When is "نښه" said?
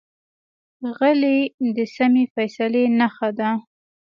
2.99-3.29